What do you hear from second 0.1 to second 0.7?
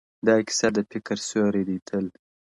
دا کيسه